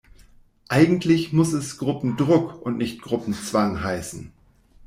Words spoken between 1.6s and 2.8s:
Gruppendruck und